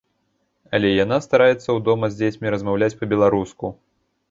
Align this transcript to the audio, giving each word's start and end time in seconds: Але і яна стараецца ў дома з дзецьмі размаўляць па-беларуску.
Але 0.77 0.87
і 0.93 0.97
яна 1.05 1.19
стараецца 1.25 1.59
ў 1.59 1.79
дома 1.91 2.09
з 2.15 2.19
дзецьмі 2.23 2.55
размаўляць 2.57 2.93
па-беларуску. 3.03 3.75